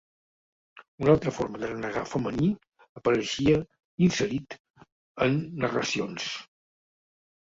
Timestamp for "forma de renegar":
1.39-2.03